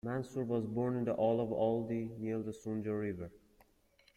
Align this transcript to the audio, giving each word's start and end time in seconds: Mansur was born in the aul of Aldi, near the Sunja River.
Mansur 0.03 0.43
was 0.45 0.65
born 0.65 0.97
in 0.97 1.05
the 1.05 1.13
aul 1.13 1.39
of 1.39 1.49
Aldi, 1.49 2.17
near 2.17 2.39
the 2.39 2.49
Sunja 2.51 2.99
River. 2.99 3.29